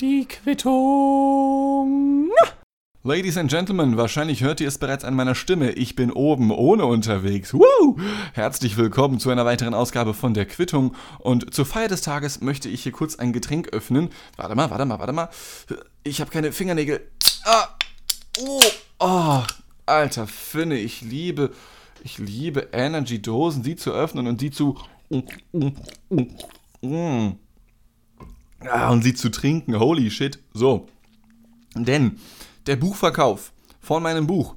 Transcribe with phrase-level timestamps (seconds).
[0.00, 2.30] Die Quittung.
[3.04, 5.72] Ladies and Gentlemen, wahrscheinlich hört ihr es bereits an meiner Stimme.
[5.72, 7.52] Ich bin oben ohne unterwegs.
[7.52, 7.98] Woo!
[8.32, 10.96] Herzlich willkommen zu einer weiteren Ausgabe von der Quittung.
[11.18, 14.08] Und zur Feier des Tages möchte ich hier kurz ein Getränk öffnen.
[14.36, 15.28] Warte mal, warte mal, warte mal.
[16.02, 17.06] Ich habe keine Fingernägel.
[17.44, 17.68] Ah!
[18.38, 18.62] Oh!
[19.00, 19.42] Oh!
[19.84, 21.52] Alter Finne, ich liebe,
[22.02, 24.78] ich liebe Energy-Dosen, sie zu öffnen und die zu.
[26.80, 27.32] Mm.
[28.60, 29.78] Ah, und sie zu trinken.
[29.78, 30.38] Holy shit.
[30.52, 30.88] So.
[31.74, 32.18] Denn
[32.66, 34.54] der Buchverkauf von meinem Buch,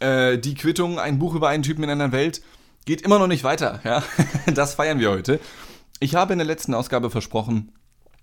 [0.00, 2.42] äh, die Quittung, ein Buch über einen Typen in einer Welt,
[2.84, 3.80] geht immer noch nicht weiter.
[3.84, 4.02] Ja?
[4.54, 5.40] Das feiern wir heute.
[6.00, 7.72] Ich habe in der letzten Ausgabe versprochen,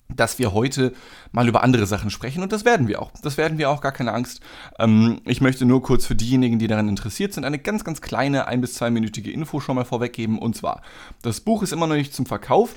[0.09, 0.93] dass wir heute
[1.31, 3.11] mal über andere Sachen sprechen und das werden wir auch.
[3.23, 4.39] Das werden wir auch, gar keine Angst.
[4.79, 8.47] Ähm, ich möchte nur kurz für diejenigen, die daran interessiert sind, eine ganz, ganz kleine
[8.47, 10.39] ein- bis zweiminütige Info schon mal vorweggeben.
[10.39, 10.81] Und zwar,
[11.23, 12.75] das Buch ist immer noch nicht zum Verkauf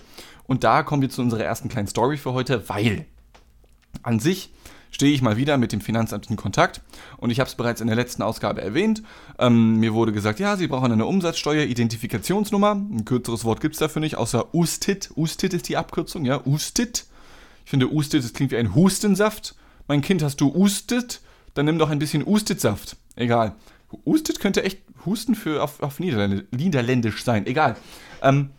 [0.50, 3.06] und da kommen wir zu unserer ersten kleinen Story für heute, weil
[4.02, 4.50] an sich
[4.90, 6.80] stehe ich mal wieder mit dem Finanzamt in Kontakt
[7.18, 9.04] und ich habe es bereits in der letzten Ausgabe erwähnt.
[9.38, 12.72] Ähm, mir wurde gesagt, ja, Sie brauchen eine Umsatzsteuer-Identifikationsnummer.
[12.72, 15.12] Ein kürzeres Wort gibt es dafür nicht, außer USTIT.
[15.14, 17.06] USTIT ist die Abkürzung, ja, USTIT.
[17.64, 19.54] Ich finde Ustit, das klingt wie ein Hustensaft.
[19.86, 21.20] Mein Kind, hast du Ustit?
[21.54, 22.96] Dann nimm doch ein bisschen Ustitsaft.
[23.14, 23.54] Egal.
[24.04, 27.46] Ustit könnte echt Husten für auf, auf Niederländ Niederländisch sein.
[27.46, 27.76] Egal.
[28.20, 28.50] Ähm,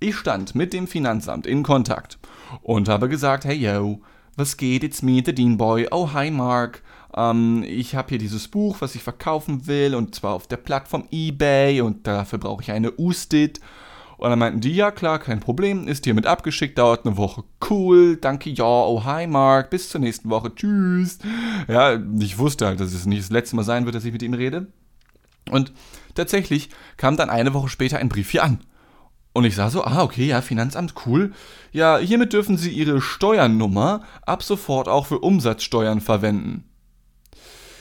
[0.00, 2.18] ich stand mit dem Finanzamt in Kontakt
[2.62, 4.00] und habe gesagt, hey yo,
[4.36, 4.84] was geht?
[4.84, 5.88] It's me, the Dean Boy.
[5.90, 6.82] Oh, hi Mark.
[7.16, 11.08] Ähm, ich habe hier dieses Buch, was ich verkaufen will und zwar auf der Plattform
[11.10, 13.60] eBay und dafür brauche ich eine Ustit.
[14.18, 17.44] Und dann meinten die, ja klar, kein Problem, ist hiermit abgeschickt, dauert eine Woche.
[17.68, 21.18] Cool, danke, ja, oh hi Mark, bis zur nächsten Woche, tschüss.
[21.68, 24.22] Ja, ich wusste halt, dass es nicht das letzte Mal sein wird, dass ich mit
[24.22, 24.66] ihm rede.
[25.50, 25.72] Und
[26.14, 28.60] tatsächlich kam dann eine Woche später ein Brief hier an.
[29.38, 31.30] Und ich sah so, ah, okay, ja, Finanzamt, cool.
[31.70, 36.64] Ja, hiermit dürfen Sie Ihre Steuernummer ab sofort auch für Umsatzsteuern verwenden.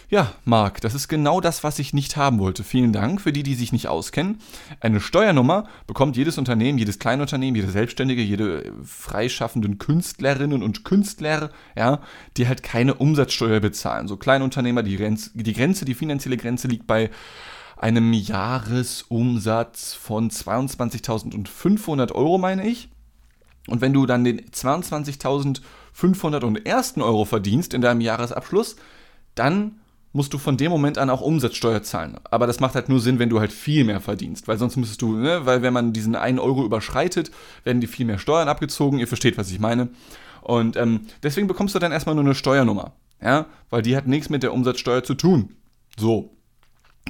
[0.08, 2.64] Ja, Marc, das ist genau das, was ich nicht haben wollte.
[2.64, 4.38] Vielen Dank für die, die sich nicht auskennen.
[4.82, 12.02] Eine Steuernummer bekommt jedes Unternehmen, jedes Kleinunternehmen, jede Selbstständige, jede freischaffenden Künstlerinnen und Künstler, ja,
[12.38, 14.08] die halt keine Umsatzsteuer bezahlen.
[14.08, 17.10] So Kleinunternehmer, die, Grenz, die Grenze, die finanzielle Grenze liegt bei
[17.78, 22.90] einem Jahresumsatz von 22.500 Euro, meine ich.
[23.68, 27.02] Und wenn du dann den 22.501.
[27.02, 28.76] Euro verdienst in deinem Jahresabschluss,
[29.36, 29.80] dann
[30.14, 32.18] musst du von dem Moment an auch Umsatzsteuer zahlen.
[32.24, 35.02] Aber das macht halt nur Sinn, wenn du halt viel mehr verdienst, weil sonst müsstest
[35.02, 37.30] du, ne, weil wenn man diesen 1 Euro überschreitet,
[37.64, 39.00] werden die viel mehr Steuern abgezogen.
[39.00, 39.90] Ihr versteht, was ich meine.
[40.42, 44.30] Und ähm, deswegen bekommst du dann erstmal nur eine Steuernummer, ja, weil die hat nichts
[44.30, 45.50] mit der Umsatzsteuer zu tun.
[46.00, 46.37] So,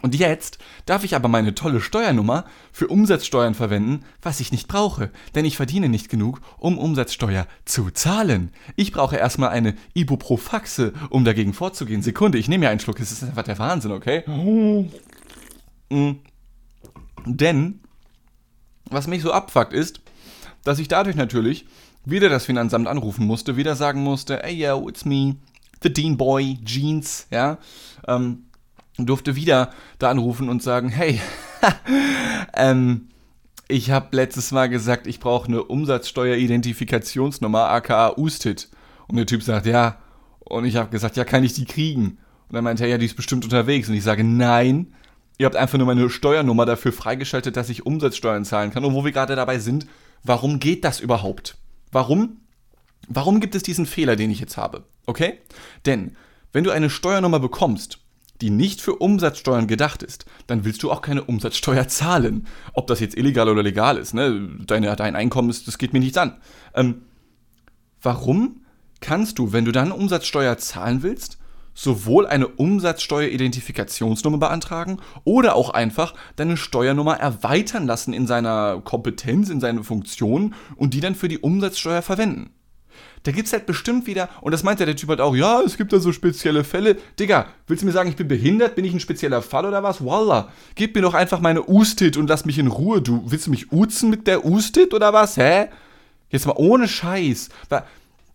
[0.02, 5.12] und jetzt darf ich aber meine tolle Steuernummer für Umsatzsteuern verwenden, was ich nicht brauche,
[5.36, 8.52] denn ich verdiene nicht genug, um Umsatzsteuer zu zahlen.
[8.76, 12.02] Ich brauche erstmal eine Ibuprofaxe, um dagegen vorzugehen.
[12.02, 14.24] Sekunde, ich nehme ja einen Schluck, das ist einfach der Wahnsinn, okay?
[14.28, 16.20] Mhm.
[17.26, 17.80] Denn,
[18.90, 20.02] was mich so abfuckt ist,
[20.64, 21.66] dass ich dadurch natürlich
[22.06, 25.36] wieder das Finanzamt anrufen musste, wieder sagen musste, hey yo, it's me,
[25.82, 27.58] the Dean Boy, Jeans, ja,
[28.08, 28.47] ähm,
[29.06, 31.22] durfte wieder da anrufen und sagen, hey,
[32.56, 33.10] ähm,
[33.68, 38.70] ich habe letztes Mal gesagt, ich brauche eine Umsatzsteueridentifikationsnummer, aka USTIT.
[39.08, 39.98] Und der Typ sagt, ja.
[40.40, 42.20] Und ich habe gesagt, ja, kann ich die kriegen?
[42.48, 43.90] Und dann meinte er, ja, die ist bestimmt unterwegs.
[43.90, 44.94] Und ich sage, nein,
[45.38, 48.86] ihr habt einfach nur meine Steuernummer dafür freigeschaltet, dass ich Umsatzsteuern zahlen kann.
[48.86, 49.86] Und wo wir gerade dabei sind,
[50.24, 51.58] warum geht das überhaupt?
[51.92, 52.38] Warum?
[53.10, 54.86] Warum gibt es diesen Fehler, den ich jetzt habe?
[55.06, 55.40] Okay?
[55.86, 56.16] Denn,
[56.54, 58.00] wenn du eine Steuernummer bekommst
[58.42, 62.48] die nicht für Umsatzsteuern gedacht ist, dann willst du auch keine Umsatzsteuer zahlen.
[62.74, 64.50] Ob das jetzt illegal oder legal ist, ne?
[64.66, 66.38] Deine, dein Einkommen ist, das geht mir nichts an.
[66.74, 67.04] Ähm,
[68.02, 68.62] warum
[69.02, 71.38] kannst du, wenn du dann Umsatzsteuer zahlen willst,
[71.74, 79.60] sowohl eine Umsatzsteueridentifikationsnummer beantragen oder auch einfach deine Steuernummer erweitern lassen in seiner Kompetenz, in
[79.60, 82.50] seinen Funktionen und die dann für die Umsatzsteuer verwenden?
[83.24, 85.78] Da gibt es halt bestimmt wieder, und das meinte der Typ halt auch, ja, es
[85.78, 86.98] gibt da so spezielle Fälle.
[87.20, 88.76] Digga, willst du mir sagen, ich bin behindert?
[88.76, 90.04] Bin ich ein spezieller Fall oder was?
[90.04, 93.02] Wallah, gib mir doch einfach meine Ustit und lass mich in Ruhe.
[93.02, 95.38] Du willst du mich uzen mit der Ustit oder was?
[95.38, 95.68] Hä?
[96.30, 97.50] Jetzt mal ohne Scheiß.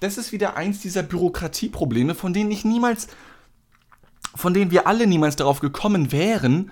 [0.00, 3.06] Das ist wieder eins dieser Bürokratieprobleme, von denen ich niemals,
[4.34, 6.70] von denen wir alle niemals darauf gekommen wären,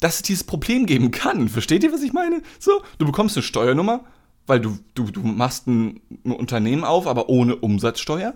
[0.00, 1.48] dass es dieses Problem geben kann.
[1.48, 2.42] Versteht ihr, was ich meine?
[2.58, 4.04] So, du bekommst eine Steuernummer,
[4.46, 8.34] weil du, du, du machst ein, ein Unternehmen auf, aber ohne Umsatzsteuer.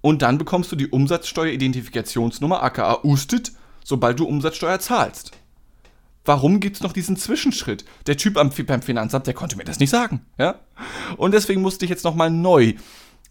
[0.00, 3.52] Und dann bekommst du die Umsatzsteueridentifikationsnummer, aka USTIT,
[3.84, 5.32] sobald du Umsatzsteuer zahlst.
[6.24, 7.84] warum gibt es noch diesen Zwischenschritt?
[8.06, 10.20] Der Typ am, beim Finanzamt, der konnte mir das nicht sagen.
[10.38, 10.56] Ja?
[11.16, 12.74] Und deswegen musste ich jetzt nochmal neu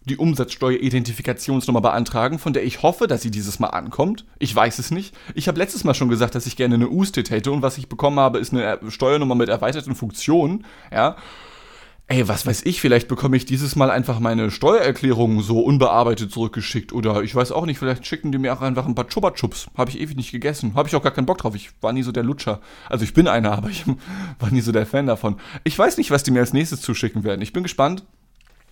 [0.06, 4.24] die Umsatzsteueridentifikationsnummer beantragen, von der ich hoffe, dass sie dieses Mal ankommt.
[4.38, 5.16] Ich weiß es nicht.
[5.34, 7.88] Ich habe letztes Mal schon gesagt, dass ich gerne eine USTIT hätte und was ich
[7.88, 10.64] bekommen habe, ist eine Steuernummer mit erweiterten Funktionen.
[10.92, 11.16] Ja.
[12.08, 16.92] Ey, was weiß ich, vielleicht bekomme ich dieses Mal einfach meine Steuererklärung so unbearbeitet zurückgeschickt
[16.92, 19.66] oder ich weiß auch nicht, vielleicht schicken die mir auch einfach ein paar Chupa Chups.
[19.76, 20.76] Habe ich ewig nicht gegessen.
[20.76, 21.56] Habe ich auch gar keinen Bock drauf.
[21.56, 22.60] Ich war nie so der Lutscher.
[22.88, 23.84] Also ich bin einer, aber ich
[24.38, 25.40] war nie so der Fan davon.
[25.64, 27.42] Ich weiß nicht, was die mir als nächstes zuschicken werden.
[27.42, 28.04] Ich bin gespannt.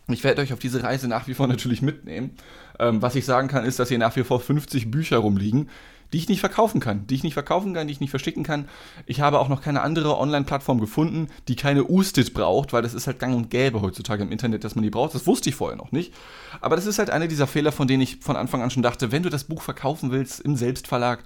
[0.06, 2.36] Ich werde euch auf diese Reise nach wie vor natürlich mitnehmen.
[2.78, 5.70] Ähm, was ich sagen kann, ist, dass hier nach wie vor 50 Bücher rumliegen,
[6.14, 8.68] die ich nicht verkaufen kann, die ich nicht verkaufen kann, die ich nicht verschicken kann.
[9.04, 13.08] Ich habe auch noch keine andere Online-Plattform gefunden, die keine Ustit braucht, weil das ist
[13.08, 15.16] halt gang und gäbe heutzutage im Internet, dass man die braucht.
[15.16, 16.14] Das wusste ich vorher noch nicht.
[16.60, 19.10] Aber das ist halt einer dieser Fehler, von denen ich von Anfang an schon dachte,
[19.10, 21.24] wenn du das Buch verkaufen willst im Selbstverlag,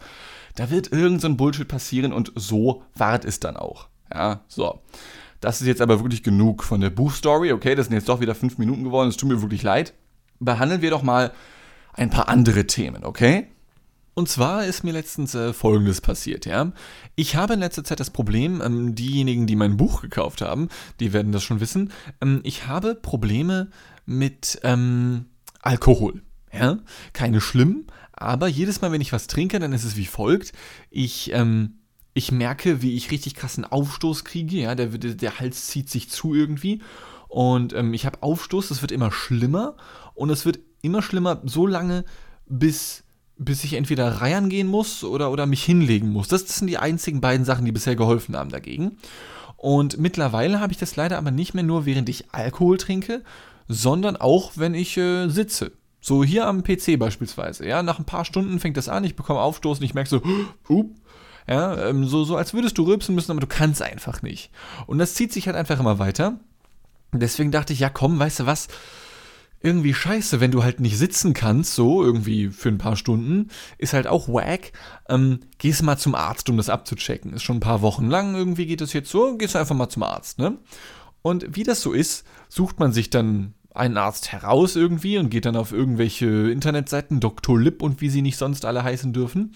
[0.54, 3.88] da wird irgend so Bullshit passieren und so war es dann auch.
[4.10, 4.80] Ja, so.
[5.40, 7.52] Das ist jetzt aber wirklich genug von der Buchstory.
[7.52, 9.10] Okay, das sind jetzt doch wieder fünf Minuten geworden.
[9.10, 9.92] Es tut mir wirklich leid.
[10.40, 11.32] Behandeln wir doch mal
[11.92, 13.48] ein paar andere Themen, okay?
[14.18, 16.72] Und zwar ist mir letztens äh, Folgendes passiert, ja.
[17.14, 21.12] Ich habe in letzter Zeit das Problem, ähm, diejenigen, die mein Buch gekauft haben, die
[21.12, 23.70] werden das schon wissen, ähm, ich habe Probleme
[24.06, 25.26] mit ähm,
[25.62, 26.22] Alkohol,
[26.52, 26.78] ja.
[27.12, 30.52] Keine schlimm, aber jedes Mal, wenn ich was trinke, dann ist es wie folgt.
[30.90, 31.78] Ich ähm,
[32.12, 34.56] ich merke, wie ich richtig krassen Aufstoß kriege.
[34.56, 36.82] Ja, der, der Hals zieht sich zu irgendwie.
[37.28, 39.76] Und ähm, ich habe Aufstoß, das wird immer schlimmer.
[40.14, 42.04] Und es wird immer schlimmer, so lange,
[42.48, 43.04] bis,
[43.38, 46.28] bis ich entweder reiern gehen muss oder, oder mich hinlegen muss.
[46.28, 48.98] Das, sind die einzigen beiden Sachen, die bisher geholfen haben dagegen.
[49.56, 53.22] Und mittlerweile habe ich das leider aber nicht mehr nur, während ich Alkohol trinke,
[53.68, 55.72] sondern auch, wenn ich äh, sitze.
[56.00, 57.66] So hier am PC beispielsweise.
[57.66, 60.16] Ja, nach ein paar Stunden fängt das an, ich bekomme Aufstoß und ich merke so,
[60.68, 60.86] up,
[61.48, 64.50] ja, ähm, so, so als würdest du rülpsen müssen, aber du kannst einfach nicht.
[64.86, 66.38] Und das zieht sich halt einfach immer weiter.
[67.12, 68.68] Deswegen dachte ich, ja komm, weißt du was?
[69.60, 73.92] Irgendwie scheiße, wenn du halt nicht sitzen kannst, so irgendwie für ein paar Stunden, ist
[73.92, 74.72] halt auch wack.
[75.08, 77.32] Ähm, gehst mal zum Arzt, um das abzuchecken.
[77.32, 80.04] Ist schon ein paar Wochen lang, irgendwie geht das jetzt so, gehst einfach mal zum
[80.04, 80.58] Arzt, ne?
[81.22, 85.44] Und wie das so ist, sucht man sich dann einen Arzt heraus irgendwie und geht
[85.44, 87.58] dann auf irgendwelche Internetseiten, Dr.
[87.58, 89.54] Lip und wie sie nicht sonst alle heißen dürfen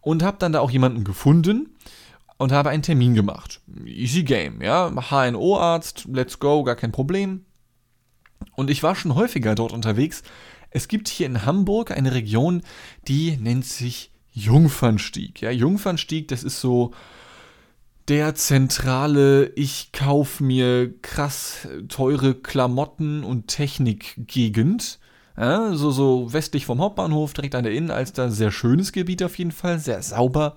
[0.00, 1.76] und habe dann da auch jemanden gefunden
[2.38, 3.60] und habe einen Termin gemacht.
[3.84, 4.90] Easy Game, ja.
[4.90, 7.44] HNO-Arzt, let's go, gar kein Problem.
[8.56, 10.22] Und ich war schon häufiger dort unterwegs.
[10.70, 12.62] Es gibt hier in Hamburg eine Region,
[13.08, 15.42] die nennt sich Jungfernstieg.
[15.42, 16.92] Ja, Jungfernstieg, das ist so
[18.08, 24.98] der zentrale, ich kauf mir krass teure Klamotten und Technik-Gegend.
[25.36, 29.52] Ja, so, so westlich vom Hauptbahnhof, direkt an der Innenalster, sehr schönes Gebiet auf jeden
[29.52, 30.54] Fall, sehr sauber.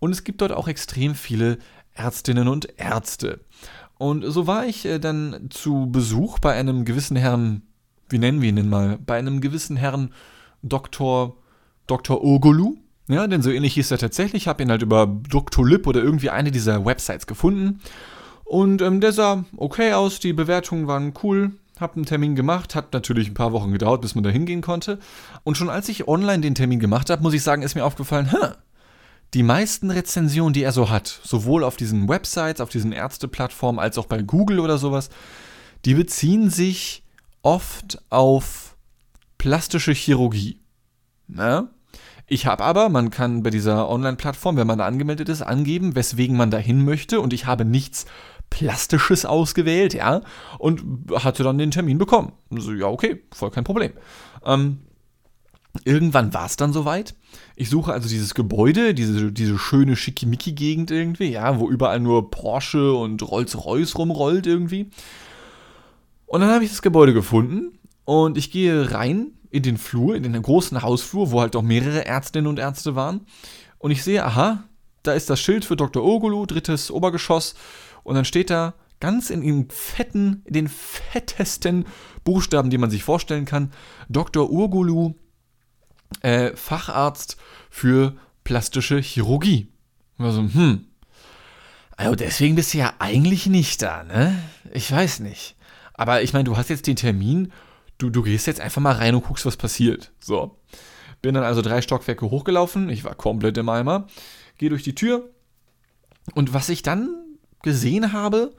[0.00, 1.58] Und es gibt dort auch extrem viele
[1.94, 3.40] Ärztinnen und Ärzte.
[4.02, 7.62] Und so war ich äh, dann zu Besuch bei einem gewissen Herrn,
[8.08, 10.10] wie nennen wir ihn denn mal, bei einem gewissen Herrn
[10.64, 11.36] Dr.
[11.86, 12.24] Dr.
[12.24, 12.78] Ogolu.
[13.06, 14.42] Ja, denn so ähnlich hieß er tatsächlich.
[14.42, 15.64] Ich habe ihn halt über Dr.
[15.64, 17.78] Lip oder irgendwie eine dieser Websites gefunden.
[18.42, 22.92] Und ähm, der sah okay aus, die Bewertungen waren cool, habe einen Termin gemacht, hat
[22.92, 24.98] natürlich ein paar Wochen gedauert, bis man da hingehen konnte.
[25.44, 28.32] Und schon als ich online den Termin gemacht habe, muss ich sagen, ist mir aufgefallen,
[28.32, 28.48] hä,
[29.34, 33.96] die meisten Rezensionen, die er so hat, sowohl auf diesen Websites, auf diesen Ärzteplattformen, als
[33.98, 35.08] auch bei Google oder sowas,
[35.84, 37.02] die beziehen sich
[37.42, 38.76] oft auf
[39.38, 40.60] plastische Chirurgie.
[41.28, 41.68] Ne?
[42.26, 46.36] Ich habe aber, man kann bei dieser Online-Plattform, wenn man da angemeldet ist, angeben, weswegen
[46.36, 48.06] man dahin möchte und ich habe nichts
[48.50, 50.20] Plastisches ausgewählt, ja,
[50.58, 50.82] und
[51.14, 52.32] hatte dann den Termin bekommen.
[52.50, 53.92] So, ja, okay, voll kein Problem.
[54.44, 54.80] Ähm,
[55.84, 57.14] irgendwann war es dann soweit.
[57.56, 62.92] Ich suche also dieses Gebäude, diese, diese schöne Schickimicki-Gegend irgendwie, ja, wo überall nur Porsche
[62.94, 64.90] und Rolls-Royce rumrollt irgendwie.
[66.26, 70.22] Und dann habe ich das Gebäude gefunden und ich gehe rein in den Flur, in
[70.22, 73.26] den großen Hausflur, wo halt auch mehrere Ärztinnen und Ärzte waren.
[73.78, 74.64] Und ich sehe, aha,
[75.02, 76.02] da ist das Schild für Dr.
[76.02, 77.54] Ogulu, drittes Obergeschoss.
[78.02, 81.86] Und dann steht da ganz in den fetten, in den fettesten
[82.24, 83.72] Buchstaben, die man sich vorstellen kann,
[84.08, 84.48] Dr.
[84.48, 85.14] Urgulu,
[86.20, 87.36] äh, Facharzt
[87.70, 88.14] für
[88.44, 89.68] plastische Chirurgie.
[90.18, 90.86] Also, hm.
[91.96, 94.36] Also deswegen bist du ja eigentlich nicht da, ne?
[94.72, 95.56] Ich weiß nicht.
[95.94, 97.52] Aber ich meine, du hast jetzt den Termin,
[97.98, 100.10] du, du gehst jetzt einfach mal rein und guckst, was passiert.
[100.20, 100.58] So.
[101.20, 104.08] Bin dann also drei Stockwerke hochgelaufen, ich war komplett im Eimer,
[104.58, 105.30] gehe durch die Tür
[106.34, 107.14] und was ich dann
[107.62, 108.54] gesehen habe,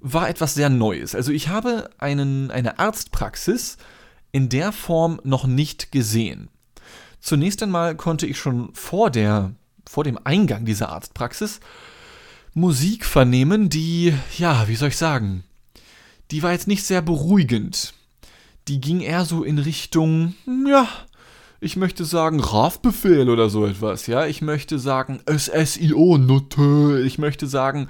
[0.00, 1.14] war etwas sehr Neues.
[1.14, 3.78] Also ich habe einen, eine Arztpraxis
[4.32, 6.50] in der Form noch nicht gesehen.
[7.24, 9.54] Zunächst einmal konnte ich schon vor, der,
[9.86, 11.60] vor dem Eingang dieser Arztpraxis
[12.52, 15.42] Musik vernehmen, die, ja, wie soll ich sagen,
[16.30, 17.94] die war jetzt nicht sehr beruhigend.
[18.68, 20.34] Die ging eher so in Richtung,
[20.68, 20.86] ja,
[21.60, 24.26] ich möchte sagen RAF-Befehl oder so etwas, ja.
[24.26, 27.04] Ich möchte sagen SSIO-Note.
[27.06, 27.88] Ich möchte sagen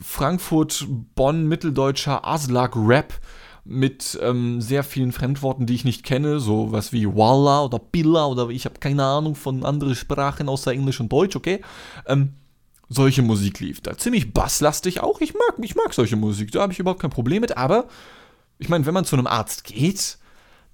[0.00, 3.14] Frankfurt, Bonn, Mitteldeutscher Aslak-Rap
[3.64, 8.26] mit ähm, sehr vielen Fremdworten, die ich nicht kenne, so was wie Walla oder Billa
[8.26, 11.62] oder ich habe keine Ahnung von anderen Sprachen außer Englisch und Deutsch, okay?
[12.06, 12.34] Ähm,
[12.90, 13.96] solche Musik lief da.
[13.96, 15.20] Ziemlich basslastig auch.
[15.22, 17.88] Ich mag, ich mag solche Musik, da habe ich überhaupt kein Problem mit, aber
[18.58, 20.18] ich meine, wenn man zu einem Arzt geht,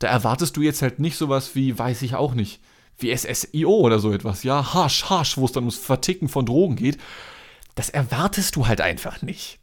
[0.01, 2.61] da erwartest du jetzt halt nicht sowas wie, weiß ich auch nicht,
[2.99, 6.77] wie SSIO oder so etwas, ja, Hasch, Hasch, wo es dann ums Verticken von Drogen
[6.77, 6.99] geht.
[7.77, 9.59] Das erwartest du halt einfach nicht.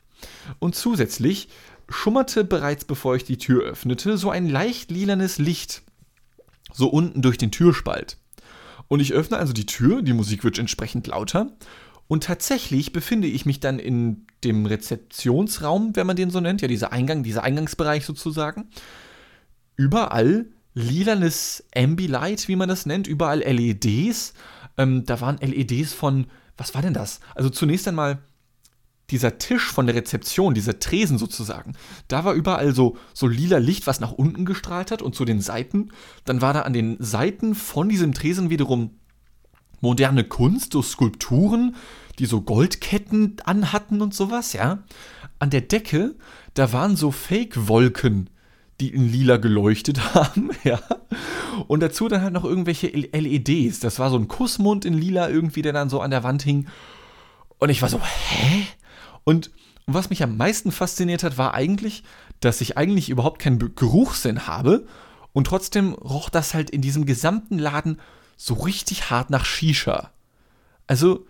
[0.59, 1.49] Und zusätzlich
[1.89, 5.83] schummerte bereits bevor ich die Tür öffnete so ein leicht lilanes Licht
[6.73, 8.17] so unten durch den Türspalt.
[8.87, 11.51] Und ich öffne also die Tür, die Musik wird entsprechend lauter
[12.07, 16.67] und tatsächlich befinde ich mich dann in dem Rezeptionsraum, wenn man den so nennt, ja,
[16.67, 18.69] dieser Eingang, dieser Eingangsbereich sozusagen.
[19.75, 24.33] Überall lilanes Ambilight, wie man das nennt, überall LEDs.
[24.77, 27.19] Ähm, da waren LEDs von, was war denn das?
[27.35, 28.19] Also zunächst einmal
[29.09, 31.73] dieser Tisch von der Rezeption, dieser Tresen sozusagen,
[32.07, 35.41] da war überall so, so lila Licht, was nach unten gestrahlt hat und zu den
[35.41, 35.91] Seiten.
[36.25, 38.91] Dann war da an den Seiten von diesem Tresen wiederum
[39.79, 41.75] moderne Kunst, so Skulpturen,
[42.19, 44.79] die so Goldketten anhatten und sowas, ja.
[45.39, 46.15] An der Decke,
[46.55, 48.29] da waren so Fake-Wolken,
[48.81, 50.79] die in lila geleuchtet haben, ja.
[51.67, 53.79] Und dazu dann halt noch irgendwelche LEDs.
[53.79, 56.67] Das war so ein Kussmund in lila irgendwie, der dann so an der Wand hing.
[57.59, 58.67] Und ich war so, hä?
[59.27, 59.51] Und
[59.87, 62.03] was mich am meisten fasziniert hat, war eigentlich,
[62.39, 64.87] dass ich eigentlich überhaupt keinen Geruchssinn habe.
[65.33, 67.99] Und trotzdem roch das halt in diesem gesamten Laden
[68.37, 70.11] so richtig hart nach Shisha.
[70.87, 71.27] Also,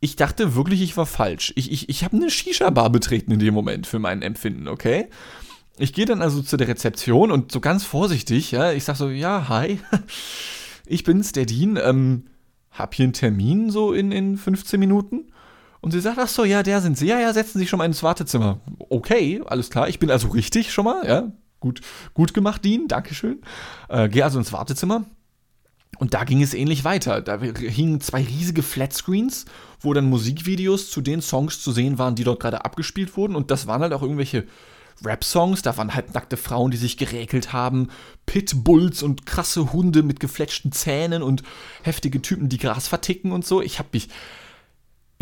[0.00, 1.52] ich dachte wirklich, ich war falsch.
[1.56, 5.10] Ich, ich, ich habe eine Shisha-Bar betreten in dem Moment für mein Empfinden, okay?
[5.76, 9.10] Ich gehe dann also zu der Rezeption und so ganz vorsichtig, ja, ich sag so,
[9.10, 9.78] ja, hi,
[10.86, 12.28] ich bin's, der Dean, ähm,
[12.70, 15.26] hab hier einen Termin so in, in 15 Minuten.
[15.84, 17.08] Und sie sagt, ach so, ja, der sind sie.
[17.08, 18.58] Ja, ja, setzen Sie schon mal ins Wartezimmer.
[18.88, 21.30] Okay, alles klar, ich bin also richtig schon mal, ja.
[21.60, 21.82] Gut,
[22.14, 23.42] gut gemacht, Dean, Dankeschön.
[23.90, 25.04] Äh, geh also ins Wartezimmer.
[25.98, 27.20] Und da ging es ähnlich weiter.
[27.20, 29.44] Da hingen zwei riesige Flatscreens,
[29.78, 33.36] wo dann Musikvideos zu den Songs zu sehen waren, die dort gerade abgespielt wurden.
[33.36, 34.46] Und das waren halt auch irgendwelche
[35.04, 35.60] Rap-Songs.
[35.60, 37.88] Da waren halbnackte Frauen, die sich geräkelt haben,
[38.24, 41.42] Pitbulls und krasse Hunde mit gefletschten Zähnen und
[41.82, 43.60] heftige Typen, die Gras verticken und so.
[43.60, 44.08] Ich hab mich.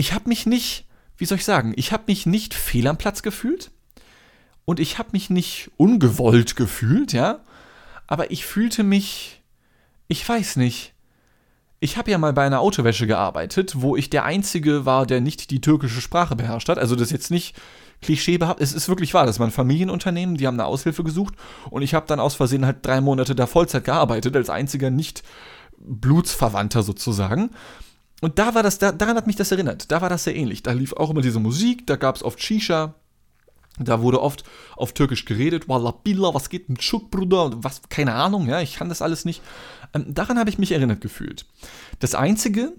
[0.02, 0.86] Ich hab mich nicht.
[1.16, 1.74] Wie soll ich sagen?
[1.76, 3.70] Ich hab mich nicht fehl am Platz gefühlt.
[4.64, 7.44] Und ich hab mich nicht ungewollt gefühlt, ja.
[8.08, 9.42] Aber ich fühlte mich
[10.12, 10.92] ich weiß nicht.
[11.80, 15.50] Ich habe ja mal bei einer Autowäsche gearbeitet, wo ich der Einzige war, der nicht
[15.50, 16.78] die türkische Sprache beherrscht hat.
[16.78, 17.56] Also das jetzt nicht
[18.02, 19.24] klischeebehaft, es ist wirklich wahr.
[19.24, 21.34] Das war ein Familienunternehmen, die haben eine Aushilfe gesucht
[21.70, 25.22] und ich habe dann aus Versehen halt drei Monate da Vollzeit gearbeitet, als einziger nicht
[25.78, 27.48] Blutsverwandter sozusagen.
[28.22, 29.90] Und da war das, da, daran hat mich das erinnert.
[29.90, 30.62] Da war das sehr ähnlich.
[30.62, 32.94] Da lief auch immer diese Musik, da gab es oft Shisha,
[33.78, 34.44] da wurde oft
[34.76, 38.88] auf Türkisch geredet, Wallabilla, was geht mit Schuk, Bruder, was, keine Ahnung, ja, ich kann
[38.88, 39.42] das alles nicht.
[39.92, 41.46] Ähm, daran habe ich mich erinnert gefühlt.
[41.98, 42.74] Das Einzige,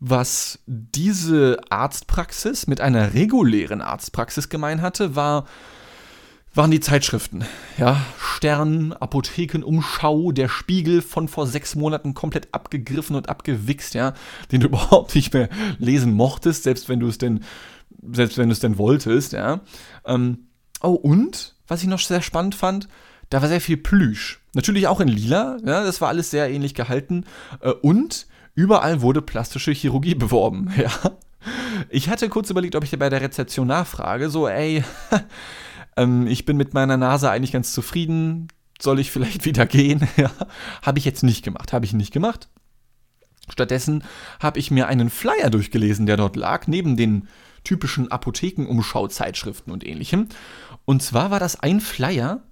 [0.00, 5.46] was diese Arztpraxis mit einer regulären Arztpraxis gemein hatte, war,
[6.54, 7.44] waren die Zeitschriften.
[7.76, 14.14] Ja, Stern, Apothekenumschau, der Spiegel von vor sechs Monaten komplett abgegriffen und abgewichst, ja,
[14.50, 17.44] den du überhaupt nicht mehr lesen mochtest, selbst wenn du es denn
[18.12, 19.60] selbst wenn du es denn wolltest, ja.
[20.04, 20.46] Ähm,
[20.82, 22.88] oh, und, was ich noch sehr spannend fand,
[23.30, 24.40] da war sehr viel Plüsch.
[24.54, 27.24] Natürlich auch in lila, ja, das war alles sehr ähnlich gehalten.
[27.60, 30.90] Äh, und überall wurde plastische Chirurgie beworben, ja.
[31.88, 34.84] Ich hatte kurz überlegt, ob ich bei der Rezeption nachfrage, so, ey,
[35.98, 38.48] ähm, ich bin mit meiner Nase eigentlich ganz zufrieden,
[38.80, 40.08] soll ich vielleicht wieder gehen?
[40.16, 40.30] ja,
[40.82, 42.48] habe ich jetzt nicht gemacht, habe ich nicht gemacht.
[43.50, 44.04] Stattdessen
[44.40, 47.28] habe ich mir einen Flyer durchgelesen, der dort lag, neben den
[47.64, 50.28] typischen Apothekenumschau-Zeitschriften und ähnlichem.
[50.84, 52.42] Und zwar war das ein Flyer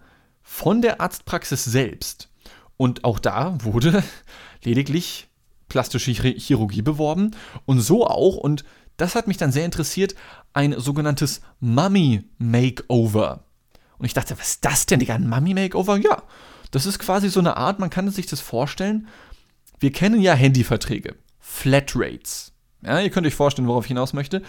[0.43, 2.31] von der Arztpraxis selbst.
[2.77, 4.03] Und auch da wurde
[4.65, 5.29] lediglich
[5.69, 7.33] plastische Chirurgie beworben
[7.67, 8.65] und so auch, und
[8.97, 10.15] das hat mich dann sehr interessiert,
[10.53, 13.45] ein sogenanntes Mummy Makeover.
[13.99, 15.15] Und ich dachte, was ist das denn, Digga?
[15.15, 15.97] Ein Mummy Makeover?
[15.99, 16.23] Ja,
[16.71, 19.09] das ist quasi so eine Art, man kann sich das vorstellen.
[19.79, 22.53] Wir kennen ja Handyverträge, Flatrates.
[22.83, 24.43] Ja, ihr könnt euch vorstellen, worauf ich hinaus möchte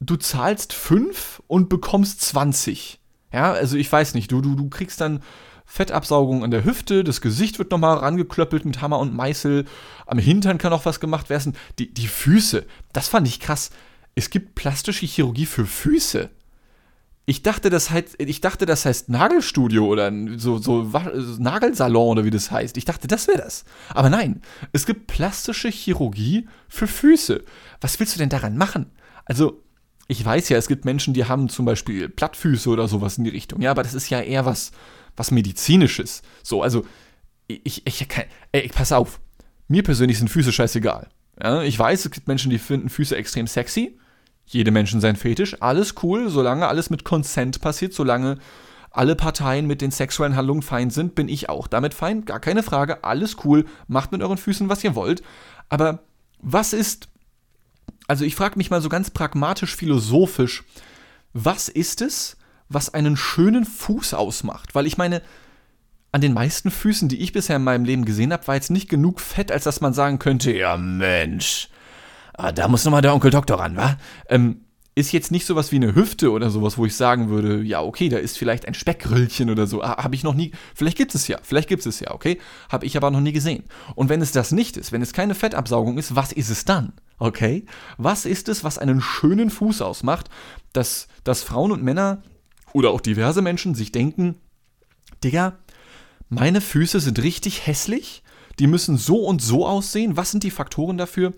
[0.00, 3.00] du zahlst 5 und bekommst 20.
[3.32, 5.22] Ja, also ich weiß nicht, du, du, du kriegst dann
[5.70, 9.66] Fettabsaugung an der Hüfte, das Gesicht wird nochmal rangeklöppelt mit Hammer und Meißel,
[10.06, 11.54] am Hintern kann auch was gemacht werden.
[11.78, 13.70] Die, die Füße, das fand ich krass.
[14.14, 16.30] es gibt plastische Chirurgie für Füße.
[17.26, 20.90] Ich dachte, das heißt, ich dachte, das heißt Nagelstudio oder so, so
[21.38, 22.78] Nagelsalon oder wie das heißt.
[22.78, 23.66] Ich dachte, das wäre das.
[23.90, 24.40] Aber nein,
[24.72, 27.44] es gibt plastische Chirurgie für Füße.
[27.82, 28.86] Was willst du denn daran machen?
[29.26, 29.62] Also,
[30.06, 33.30] ich weiß ja, es gibt Menschen, die haben zum Beispiel Plattfüße oder sowas in die
[33.30, 33.60] Richtung.
[33.60, 34.72] Ja, aber das ist ja eher was,
[35.18, 36.22] was medizinisches.
[36.42, 36.86] So, also,
[37.46, 38.08] ich, ich, ich,
[38.52, 39.20] ey, pass auf.
[39.68, 41.08] Mir persönlich sind Füße scheißegal.
[41.42, 43.98] Ja, ich weiß, es gibt Menschen, die finden Füße extrem sexy
[44.48, 48.38] jede Menschen sein Fetisch, alles cool, solange alles mit Consent passiert, solange
[48.90, 52.62] alle Parteien mit den sexuellen Handlungen fein sind, bin ich auch damit fein, gar keine
[52.62, 55.22] Frage, alles cool, macht mit euren Füßen, was ihr wollt.
[55.68, 56.00] Aber
[56.40, 57.08] was ist,
[58.06, 60.64] also ich frage mich mal so ganz pragmatisch, philosophisch,
[61.34, 62.37] was ist es,
[62.68, 64.74] was einen schönen Fuß ausmacht?
[64.74, 65.22] Weil ich meine,
[66.12, 68.88] an den meisten Füßen, die ich bisher in meinem Leben gesehen habe, war jetzt nicht
[68.88, 71.68] genug Fett, als dass man sagen könnte, ja Mensch,
[72.34, 73.96] ah, da muss nochmal der Onkel Doktor ran, wa?
[74.28, 74.62] Ähm,
[74.98, 78.08] ist jetzt nicht sowas wie eine Hüfte oder sowas, wo ich sagen würde, ja, okay,
[78.08, 79.80] da ist vielleicht ein Speckröllchen oder so.
[79.80, 82.38] Ah, habe ich noch nie, vielleicht gibt es ja, vielleicht gibt es ja, okay?
[82.68, 83.64] Habe ich aber noch nie gesehen.
[83.94, 86.94] Und wenn es das nicht ist, wenn es keine Fettabsaugung ist, was ist es dann?
[87.18, 87.64] Okay?
[87.96, 90.30] Was ist es, was einen schönen Fuß ausmacht,
[90.72, 92.22] dass, dass Frauen und Männer
[92.72, 94.36] oder auch diverse Menschen sich denken,
[95.24, 95.58] Digga,
[96.28, 98.22] meine Füße sind richtig hässlich,
[98.58, 100.16] die müssen so und so aussehen.
[100.16, 101.32] Was sind die Faktoren dafür?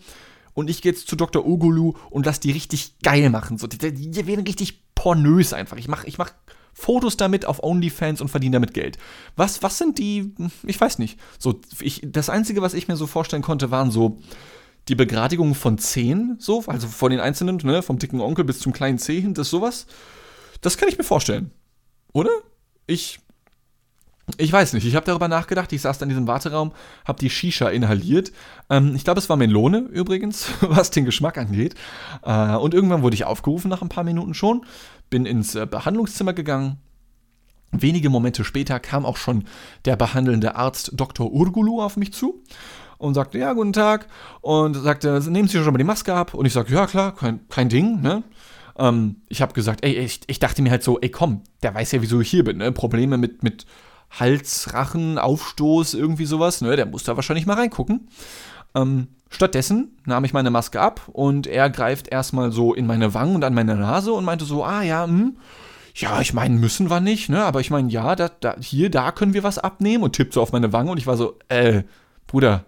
[0.55, 1.47] und ich gehe jetzt zu Dr.
[1.47, 3.59] Ugulu und lass die richtig geil machen.
[3.59, 5.77] So, die, die werden richtig pornös einfach.
[5.77, 6.33] Ich mache ich mach
[6.73, 8.99] Fotos damit auf OnlyFans und verdiene damit Geld.
[9.37, 10.35] Was, was sind die,
[10.65, 11.19] ich weiß nicht.
[11.39, 14.21] So, ich, das Einzige, was ich mir so vorstellen konnte, waren so
[14.89, 18.73] die Begradigungen von Zehen, so, also von den einzelnen, ne, vom dicken Onkel bis zum
[18.73, 19.87] kleinen Zeh hin, das sowas.
[20.61, 21.51] Das kann ich mir vorstellen.
[22.13, 22.31] Oder?
[22.87, 23.21] Ich
[24.39, 26.73] ich weiß nicht, ich habe darüber nachgedacht, ich saß dann in diesem Warteraum,
[27.05, 28.33] habe die Shisha inhaliert.
[28.69, 31.75] Ähm, ich glaube, es war Melone übrigens, was den Geschmack angeht.
[32.23, 34.65] Äh, und irgendwann wurde ich aufgerufen nach ein paar Minuten schon,
[35.09, 36.79] bin ins äh, Behandlungszimmer gegangen.
[37.73, 39.45] Wenige Momente später kam auch schon
[39.85, 41.31] der behandelnde Arzt Dr.
[41.31, 42.43] Urgulu auf mich zu
[42.99, 44.09] und sagte, ja, guten Tag.
[44.41, 46.35] Und sagte, nehmen Sie schon mal die Maske ab.
[46.35, 48.25] Und ich sagte, ja, klar, kein, kein Ding, ne?
[48.79, 51.93] Ähm, ich habe gesagt, ey, ich, ich dachte mir halt so, ey, komm, der weiß
[51.93, 52.73] ja, wieso ich hier bin, ne?
[52.73, 53.67] Probleme mit, mit
[54.11, 56.61] Hals, Rachen, Aufstoß, irgendwie sowas.
[56.61, 58.09] Ne, der muss da wahrscheinlich mal reingucken.
[58.75, 63.37] Ähm, stattdessen nahm ich meine Maske ab und er greift erstmal so in meine Wangen
[63.37, 65.37] und an meine Nase und meinte so, ah ja, hm,
[65.95, 67.45] ja, ich meine, müssen wir nicht, ne?
[67.45, 70.43] Aber ich meine, ja, da, da, hier, da können wir was abnehmen und tippt so
[70.43, 71.83] auf meine Wange und ich war so, äh,
[72.27, 72.65] Bruder,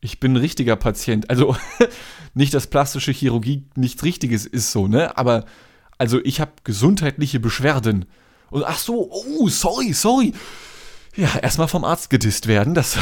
[0.00, 1.30] ich bin ein richtiger Patient.
[1.30, 1.56] Also
[2.34, 5.16] nicht, dass plastische Chirurgie nichts Richtiges ist so, ne?
[5.16, 5.44] Aber
[5.98, 8.06] also ich habe gesundheitliche Beschwerden.
[8.50, 10.32] Und ach so, oh, sorry, sorry.
[11.16, 12.74] Ja, erstmal vom Arzt gedisst werden.
[12.74, 12.96] Das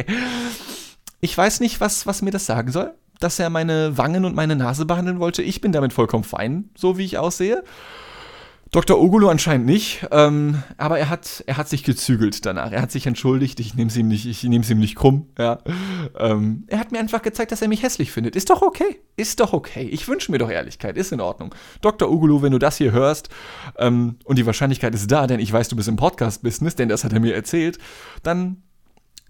[1.20, 2.94] ich weiß nicht, was, was mir das sagen soll.
[3.18, 5.42] Dass er meine Wangen und meine Nase behandeln wollte.
[5.42, 7.64] Ich bin damit vollkommen fein, so wie ich aussehe.
[8.72, 9.00] Dr.
[9.00, 12.70] Ogulo anscheinend nicht, ähm, aber er hat, er hat sich gezügelt danach.
[12.70, 13.58] Er hat sich entschuldigt.
[13.58, 15.26] Ich nehme es ihm nicht, ich nehme ihm nicht krumm.
[15.36, 15.58] Ja.
[16.16, 18.36] Ähm, er hat mir einfach gezeigt, dass er mich hässlich findet.
[18.36, 19.00] Ist doch okay.
[19.16, 19.88] Ist doch okay.
[19.90, 20.96] Ich wünsche mir doch Ehrlichkeit.
[20.96, 21.52] Ist in Ordnung.
[21.80, 22.08] Dr.
[22.08, 23.28] Ogulo, wenn du das hier hörst,
[23.76, 27.02] ähm, und die Wahrscheinlichkeit ist da, denn ich weiß, du bist im Podcast-Business, denn das
[27.02, 27.78] hat er mir erzählt,
[28.22, 28.62] dann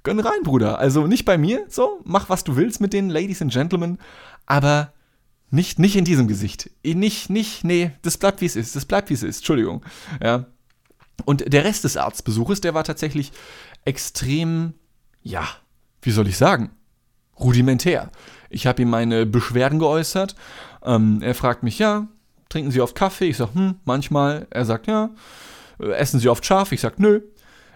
[0.02, 0.78] gönn rein, Bruder.
[0.78, 3.98] Also nicht bei mir, so, mach was du willst mit den Ladies and Gentlemen,
[4.44, 4.92] aber
[5.50, 6.70] nicht, nicht in diesem Gesicht.
[6.84, 8.76] Nicht, nicht, nee, das bleibt wie es ist.
[8.76, 9.38] Das bleibt wie es ist.
[9.38, 9.84] Entschuldigung.
[10.22, 10.46] Ja.
[11.24, 13.32] Und der Rest des Arztbesuches, der war tatsächlich
[13.84, 14.74] extrem,
[15.22, 15.46] ja,
[16.02, 16.70] wie soll ich sagen,
[17.38, 18.10] rudimentär.
[18.48, 20.34] Ich habe ihm meine Beschwerden geäußert.
[20.82, 22.08] Ähm, er fragt mich, ja,
[22.48, 23.28] trinken Sie oft Kaffee?
[23.28, 24.46] Ich sage, hm, manchmal.
[24.50, 25.10] Er sagt, ja.
[25.80, 26.72] Äh, essen Sie oft scharf?
[26.72, 27.20] Ich sage, nö.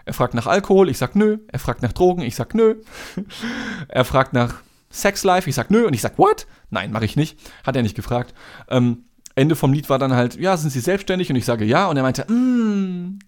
[0.05, 0.89] Er fragt nach Alkohol?
[0.89, 1.39] Ich sage, nö.
[1.47, 2.21] Er fragt nach Drogen?
[2.21, 2.75] Ich sage, nö.
[3.87, 4.61] er fragt nach
[4.95, 5.49] Sex Life?
[5.49, 6.47] Ich sag nö und ich sag what?
[6.69, 7.37] Nein, mache ich nicht.
[7.63, 8.33] Hat er nicht gefragt.
[8.69, 9.05] Ähm,
[9.35, 11.29] Ende vom Lied war dann halt, ja, sind Sie selbstständig?
[11.29, 11.87] Und ich sage ja.
[11.87, 13.19] Und er meinte, mm,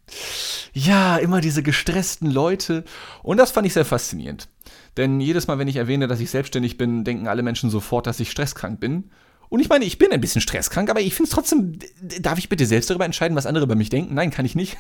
[0.74, 2.86] ja, immer diese gestressten Leute.
[3.24, 4.48] Und das fand ich sehr faszinierend.
[4.96, 8.20] Denn jedes Mal, wenn ich erwähne, dass ich selbstständig bin, denken alle Menschen sofort, dass
[8.20, 9.12] ich stresskrank bin.
[9.50, 11.80] Und ich meine, ich bin ein bisschen stresskrank, aber ich finde es trotzdem,
[12.22, 14.14] darf ich bitte selbst darüber entscheiden, was andere über mich denken?
[14.14, 14.78] Nein, kann ich nicht.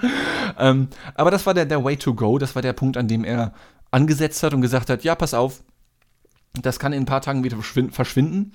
[0.58, 3.24] ähm, aber das war der, der Way to go, das war der Punkt, an dem
[3.24, 3.52] er
[3.92, 5.62] angesetzt hat und gesagt hat, ja, pass auf,
[6.54, 8.52] das kann in ein paar Tagen wieder verschwinden.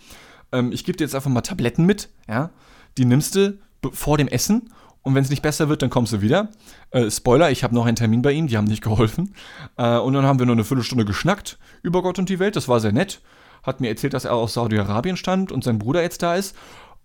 [0.52, 2.52] Ähm, ich gebe dir jetzt einfach mal Tabletten mit, ja.
[2.98, 3.58] Die nimmst du
[3.92, 4.70] vor dem Essen
[5.06, 6.50] und wenn es nicht besser wird, dann kommst du wieder.
[6.90, 9.36] Äh, Spoiler, ich habe noch einen Termin bei ihm, die haben nicht geholfen.
[9.78, 12.68] Äh, und dann haben wir nur eine Viertelstunde geschnackt über Gott und die Welt, das
[12.68, 13.22] war sehr nett.
[13.62, 16.56] Hat mir erzählt, dass er aus Saudi-Arabien stand und sein Bruder jetzt da ist.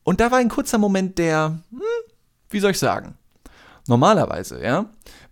[0.03, 1.81] Und da war ein kurzer Moment der, hm,
[2.49, 3.19] wie soll ich sagen?
[3.87, 4.87] Normalerweise, ja,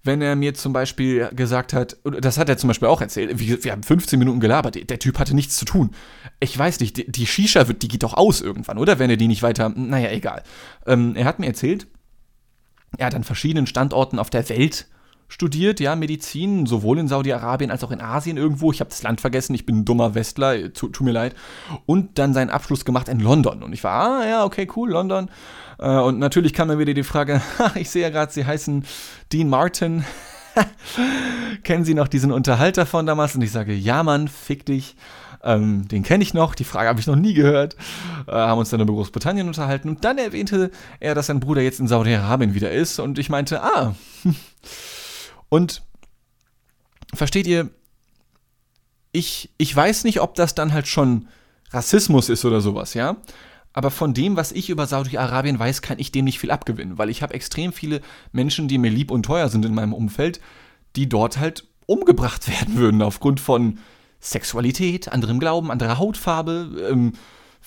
[0.05, 3.73] wenn er mir zum Beispiel gesagt hat, das hat er zum Beispiel auch erzählt, wir
[3.73, 5.91] haben 15 Minuten gelabert, der Typ hatte nichts zu tun.
[6.41, 8.99] Ich weiß nicht, die, die Shisha wird, die geht doch aus irgendwann, oder?
[8.99, 10.43] Wenn er die nicht weiter, naja, egal.
[10.87, 11.87] Ähm, er hat mir erzählt,
[12.97, 14.87] er hat an verschiedenen Standorten auf der Welt
[15.29, 18.73] studiert, ja, Medizin, sowohl in Saudi-Arabien als auch in Asien irgendwo.
[18.73, 21.35] Ich habe das Land vergessen, ich bin ein dummer Westler, tut tu mir leid.
[21.87, 23.63] Und dann seinen Abschluss gemacht in London.
[23.63, 25.31] Und ich war, ah, ja, okay, cool, London.
[25.79, 27.43] Äh, und natürlich kam mir wieder die Frage,
[27.75, 28.85] ich sehe ja gerade, Sie heißen
[29.33, 30.05] Dean Martin.
[31.63, 33.35] Kennen Sie noch diesen Unterhalter von damals?
[33.35, 34.97] Und ich sage, ja, Mann, fick dich.
[35.45, 37.77] Ähm, den kenne ich noch, die Frage habe ich noch nie gehört.
[38.27, 39.89] Äh, haben uns dann über Großbritannien unterhalten.
[39.89, 42.99] Und dann erwähnte er, dass sein Bruder jetzt in Saudi-Arabien wieder ist.
[42.99, 43.95] Und ich meinte, ah,
[45.49, 45.83] Und
[47.15, 47.71] versteht ihr,
[49.13, 51.29] ich, ich weiß nicht, ob das dann halt schon
[51.71, 53.17] Rassismus ist oder sowas, ja.
[53.73, 57.11] Aber von dem, was ich über Saudi-Arabien weiß, kann ich dem nicht viel abgewinnen, weil
[57.11, 58.01] ich habe extrem viele
[58.33, 60.41] Menschen, die mir lieb und teuer sind in meinem Umfeld,
[60.97, 63.79] die dort halt umgebracht werden würden aufgrund von
[64.21, 67.13] Sexualität, anderem Glauben, anderer Hautfarbe, ähm,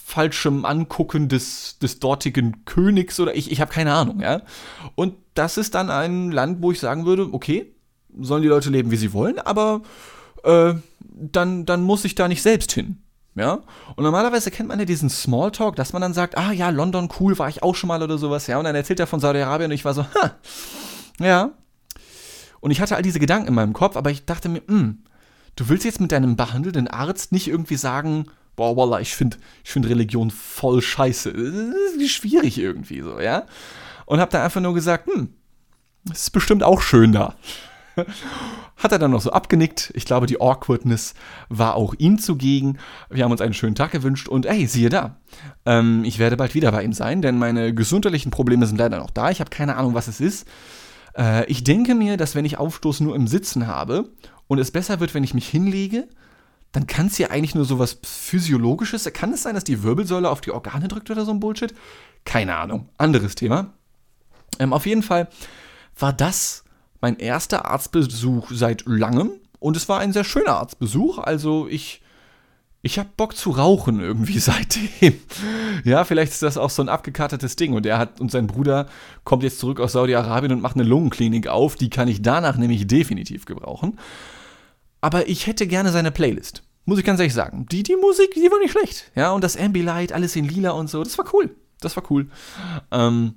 [0.06, 4.42] falschem Angucken des, des dortigen Königs oder ich, ich habe keine Ahnung, ja.
[4.96, 7.74] Und das ist dann ein Land, wo ich sagen würde, okay,
[8.20, 9.82] sollen die Leute leben, wie sie wollen, aber
[10.44, 12.98] äh, dann, dann muss ich da nicht selbst hin.
[13.34, 13.62] Ja,
[13.96, 17.40] und normalerweise kennt man ja diesen Smalltalk, dass man dann sagt, ah ja, London, cool,
[17.40, 19.76] war ich auch schon mal oder sowas, ja, und dann erzählt er von Saudi-Arabien und
[19.76, 20.36] ich war so, ha,
[21.18, 21.52] ja.
[22.60, 25.04] Und ich hatte all diese Gedanken in meinem Kopf, aber ich dachte mir, hm,
[25.56, 28.26] du willst jetzt mit deinem behandelnden Arzt nicht irgendwie sagen,
[28.62, 31.34] boah, wallah, ich finde ich find Religion voll scheiße.
[31.34, 33.48] Das ist schwierig irgendwie so, ja.
[34.06, 35.30] Und hab da einfach nur gesagt, hm,
[36.12, 37.36] es ist bestimmt auch schön da.
[38.78, 39.92] Hat er dann noch so abgenickt.
[39.96, 41.16] Ich glaube, die Awkwardness
[41.50, 42.78] war auch ihm zugegen.
[43.10, 45.18] Wir haben uns einen schönen Tag gewünscht und ey, siehe da.
[45.66, 49.10] Ähm, ich werde bald wieder bei ihm sein, denn meine gesundheitlichen Probleme sind leider noch
[49.10, 49.32] da.
[49.32, 50.48] Ich habe keine Ahnung, was es ist.
[51.18, 54.12] Äh, ich denke mir, dass wenn ich Aufstoß nur im Sitzen habe
[54.46, 56.08] und es besser wird, wenn ich mich hinlege,
[56.72, 59.12] dann kann es ja eigentlich nur so was Physiologisches.
[59.14, 61.74] Kann es sein, dass die Wirbelsäule auf die Organe drückt oder so ein Bullshit?
[62.24, 62.90] Keine Ahnung.
[62.98, 63.74] Anderes Thema.
[64.60, 65.28] Ähm, auf jeden Fall
[66.00, 66.64] war das
[67.02, 71.18] mein erster Arztbesuch seit langem und es war ein sehr schöner Arztbesuch.
[71.18, 72.02] Also ich,
[72.82, 75.20] ich habe Bock zu rauchen irgendwie seitdem.
[75.84, 78.88] ja, vielleicht ist das auch so ein abgekartetes Ding und er hat und sein Bruder
[79.24, 81.76] kommt jetzt zurück aus Saudi-Arabien und macht eine Lungenklinik auf.
[81.76, 84.00] Die kann ich danach nämlich definitiv gebrauchen.
[85.02, 86.64] Aber ich hätte gerne seine Playlist.
[86.86, 87.66] Muss ich ganz ehrlich sagen.
[87.72, 89.12] Die, die Musik, die war nicht schlecht.
[89.16, 91.56] Ja, und das Ambilight, alles in lila und so, das war cool.
[91.80, 92.28] Das war cool.
[92.92, 93.36] Ähm,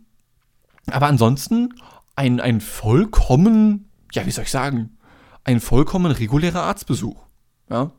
[0.90, 1.74] aber ansonsten
[2.16, 4.96] ein, ein vollkommen, ja, wie soll ich sagen,
[5.44, 7.16] ein vollkommen regulärer Arztbesuch.
[7.70, 7.92] Ja.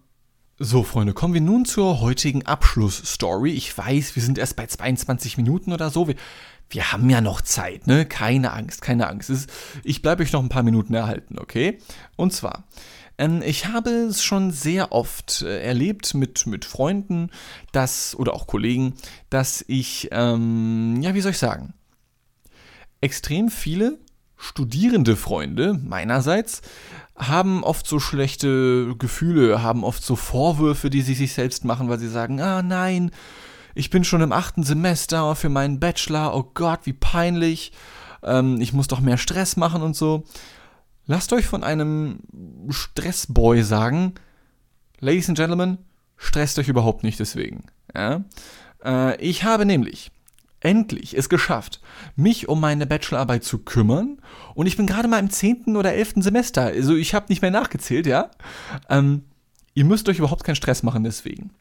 [0.57, 3.51] So, Freunde, kommen wir nun zur heutigen Abschlussstory.
[3.51, 6.07] Ich weiß, wir sind erst bei 22 Minuten oder so.
[6.07, 6.15] Wir,
[6.69, 8.05] wir haben ja noch Zeit, ne?
[8.05, 9.31] Keine Angst, keine Angst.
[9.83, 11.79] ich bleibe euch noch ein paar Minuten erhalten, okay?
[12.15, 12.63] Und zwar,
[13.17, 17.29] ähm, ich habe es schon sehr oft äh, erlebt mit, mit Freunden,
[17.71, 18.93] dass, oder auch Kollegen,
[19.29, 21.73] dass ich, ähm, ja, wie soll ich sagen,
[23.01, 23.99] extrem viele
[24.37, 26.61] studierende Freunde meinerseits
[27.15, 31.99] haben oft so schlechte Gefühle, haben oft so Vorwürfe, die sie sich selbst machen, weil
[31.99, 33.11] sie sagen, ah nein,
[33.73, 37.71] ich bin schon im achten Semester für meinen Bachelor, oh Gott, wie peinlich,
[38.23, 40.25] ähm, ich muss doch mehr Stress machen und so.
[41.05, 42.19] Lasst euch von einem
[42.69, 44.15] Stressboy sagen,
[44.99, 45.77] Ladies and Gentlemen,
[46.17, 47.65] stresst euch überhaupt nicht deswegen.
[47.93, 48.23] Ja?
[48.83, 50.11] Äh, ich habe nämlich
[50.61, 51.79] endlich es geschafft,
[52.15, 54.19] mich um meine Bachelorarbeit zu kümmern.
[54.55, 55.77] Und ich bin gerade mal im 10.
[55.77, 56.15] oder 11.
[56.17, 56.63] Semester.
[56.63, 58.31] Also ich habe nicht mehr nachgezählt, ja.
[58.89, 59.25] Ähm,
[59.75, 61.51] ihr müsst euch überhaupt keinen Stress machen deswegen.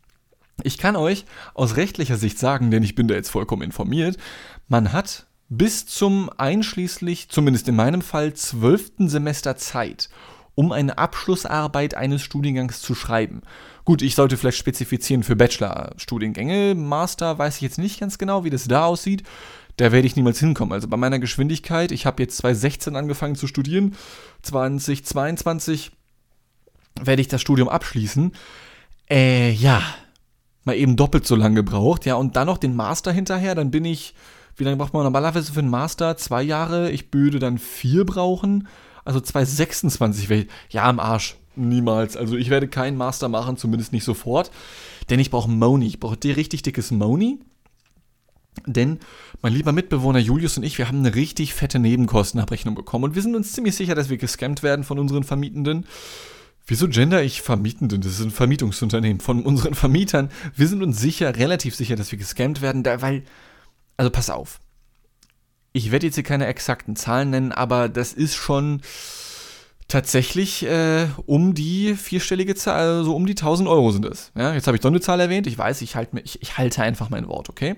[0.62, 4.16] Ich kann euch aus rechtlicher Sicht sagen, denn ich bin da jetzt vollkommen informiert,
[4.68, 10.09] man hat bis zum einschließlich, zumindest in meinem Fall, zwölften Semester Zeit,
[10.54, 13.42] um eine Abschlussarbeit eines Studiengangs zu schreiben.
[13.85, 16.74] Gut, ich sollte vielleicht spezifizieren für Bachelor-Studiengänge.
[16.74, 19.22] Master weiß ich jetzt nicht ganz genau, wie das da aussieht.
[19.76, 20.72] Da werde ich niemals hinkommen.
[20.72, 23.96] Also bei meiner Geschwindigkeit, ich habe jetzt 2016 angefangen zu studieren,
[24.42, 25.90] 2022
[27.02, 28.33] werde ich das Studium abschließen.
[29.11, 29.83] Äh, ja,
[30.64, 33.85] mal eben doppelt so lange gebraucht, ja, und dann noch den Master hinterher, dann bin
[33.85, 34.14] ich,
[34.57, 36.17] wie lange braucht man normalerweise für einen Master?
[36.17, 38.69] Zwei Jahre, ich würde dann vier brauchen.
[39.05, 41.37] Also 2026 wäre ja, am Arsch.
[41.57, 42.17] Niemals.
[42.17, 44.51] Also ich werde keinen Master machen, zumindest nicht sofort.
[45.11, 45.87] Denn ich brauche Moni.
[45.87, 47.38] Ich brauche richtig dickes Moni.
[48.67, 49.01] Denn
[49.43, 53.05] mein lieber Mitbewohner Julius und ich, wir haben eine richtig fette Nebenkostenabrechnung bekommen.
[53.05, 55.87] Und wir sind uns ziemlich sicher, dass wir gescammt werden von unseren Vermietenden.
[56.67, 58.01] Wieso gender ich Vermietenden?
[58.01, 60.31] Das ist ein Vermietungsunternehmen von unseren Vermietern.
[60.57, 63.25] Wir sind uns sicher, relativ sicher, dass wir gescammt werden, da, weil,
[63.96, 64.61] also pass auf.
[65.72, 68.80] Ich werde jetzt hier keine exakten Zahlen nennen, aber das ist schon
[69.88, 74.33] tatsächlich äh, um die vierstellige Zahl, also um die 1000 Euro sind es.
[74.37, 75.46] Ja, jetzt habe ich doch eine Zahl erwähnt.
[75.46, 77.76] Ich weiß, ich, halt, ich, ich halte einfach mein Wort, okay?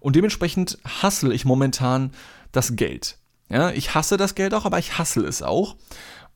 [0.00, 2.12] Und dementsprechend hassle ich momentan
[2.52, 3.18] das Geld.
[3.48, 5.76] Ja, ich hasse das Geld auch, aber ich hassle es auch.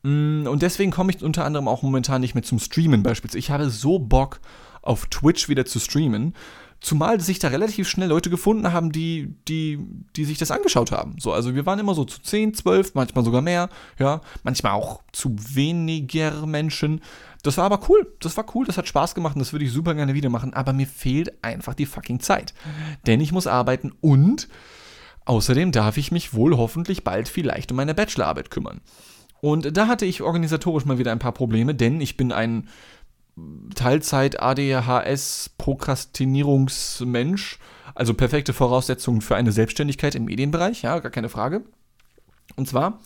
[0.03, 3.39] Mm, und deswegen komme ich unter anderem auch momentan nicht mehr zum Streamen beispielsweise.
[3.39, 4.41] Ich habe so Bock,
[4.85, 6.35] auf Twitch wieder zu streamen.
[6.81, 9.79] Zumal sich da relativ schnell Leute gefunden haben, die, die,
[10.17, 11.17] die sich das angeschaut haben.
[11.19, 15.03] So, also wir waren immer so zu 10, 12, manchmal sogar mehr, ja, manchmal auch
[15.13, 17.01] zu weniger Menschen.
[17.43, 18.13] Das war aber cool.
[18.21, 20.55] Das war cool, das hat Spaß gemacht und das würde ich super gerne wieder machen.
[20.55, 22.55] Aber mir fehlt einfach die fucking Zeit.
[23.07, 24.49] Denn ich muss arbeiten und
[25.27, 28.81] außerdem darf ich mich wohl hoffentlich bald vielleicht um meine Bachelorarbeit kümmern.
[29.41, 32.67] Und da hatte ich organisatorisch mal wieder ein paar Probleme, denn ich bin ein
[33.75, 37.59] Teilzeit ADHS Prokrastinierungsmensch,
[37.95, 41.63] also perfekte Voraussetzungen für eine Selbstständigkeit im Medienbereich, ja, gar keine Frage.
[42.57, 43.01] Und zwar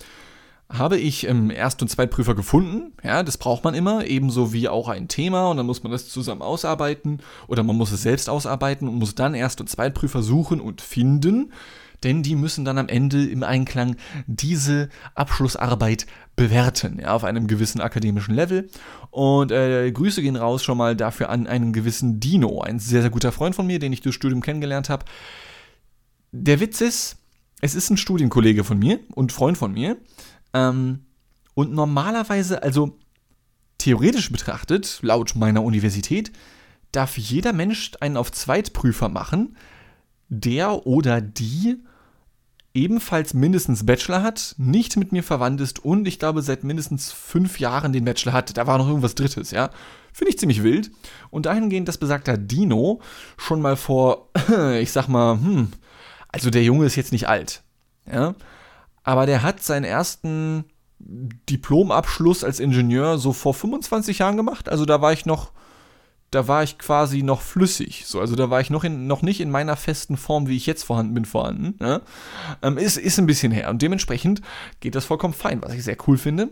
[0.70, 4.88] habe ich im Erst- und Zweitprüfer gefunden, ja, das braucht man immer, ebenso wie auch
[4.88, 8.86] ein Thema und dann muss man das zusammen ausarbeiten oder man muss es selbst ausarbeiten
[8.86, 11.54] und muss dann Erst- und Zweitprüfer suchen und finden
[12.02, 16.06] denn die müssen dann am Ende im Einklang diese Abschlussarbeit
[16.36, 18.70] bewerten, ja, auf einem gewissen akademischen Level.
[19.10, 23.10] Und äh, Grüße gehen raus schon mal dafür an einen gewissen Dino, ein sehr, sehr
[23.10, 25.04] guter Freund von mir, den ich durch Studium kennengelernt habe.
[26.30, 27.16] Der Witz ist,
[27.60, 29.96] es ist ein Studienkollege von mir und Freund von mir.
[30.54, 31.00] Ähm,
[31.54, 32.96] und normalerweise, also
[33.78, 36.30] theoretisch betrachtet, laut meiner Universität,
[36.92, 39.56] darf jeder Mensch einen auf Zweitprüfer machen,
[40.28, 41.82] der oder die
[42.74, 47.58] ebenfalls mindestens Bachelor hat, nicht mit mir verwandt ist und ich glaube seit mindestens fünf
[47.58, 48.56] Jahren den Bachelor hat.
[48.56, 49.70] Da war noch irgendwas Drittes, ja.
[50.12, 50.90] Finde ich ziemlich wild.
[51.30, 53.00] Und dahingehend, dass besagter Dino
[53.36, 54.30] schon mal vor,
[54.80, 55.68] ich sag mal, hm,
[56.28, 57.62] also der Junge ist jetzt nicht alt,
[58.10, 58.34] ja.
[59.02, 60.64] Aber der hat seinen ersten
[60.98, 64.68] Diplomabschluss als Ingenieur so vor 25 Jahren gemacht.
[64.68, 65.52] Also da war ich noch
[66.30, 68.04] da war ich quasi noch flüssig.
[68.06, 70.66] So, also da war ich noch, in, noch nicht in meiner festen Form, wie ich
[70.66, 71.74] jetzt vorhanden bin, vorhanden.
[71.80, 72.02] Ne?
[72.62, 73.70] Ähm, ist, ist ein bisschen her.
[73.70, 74.42] Und dementsprechend
[74.80, 76.50] geht das vollkommen fein, was ich sehr cool finde.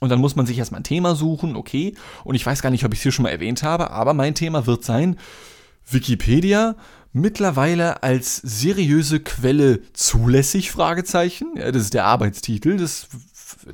[0.00, 1.94] Und dann muss man sich erstmal ein Thema suchen, okay.
[2.24, 4.34] Und ich weiß gar nicht, ob ich es hier schon mal erwähnt habe, aber mein
[4.34, 5.18] Thema wird sein
[5.90, 6.76] Wikipedia
[7.12, 10.70] mittlerweile als seriöse Quelle zulässig?
[10.70, 11.54] Fragezeichen.
[11.56, 12.76] Ja, das ist der Arbeitstitel.
[12.76, 13.08] Das,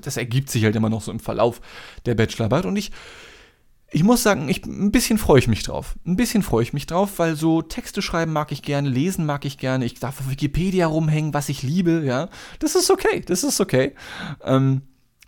[0.01, 1.61] das ergibt sich halt immer noch so im Verlauf
[2.07, 2.67] der Bachelorarbeit.
[2.67, 2.91] Und ich
[3.95, 5.95] ich muss sagen, ich, ein bisschen freue ich mich drauf.
[6.05, 9.45] Ein bisschen freue ich mich drauf, weil so Texte schreiben mag ich gerne, lesen mag
[9.45, 9.85] ich gerne.
[9.85, 12.29] Ich darf auf Wikipedia rumhängen, was ich liebe, ja.
[12.59, 13.95] Das ist okay, das ist okay.
[14.43, 14.83] Ähm,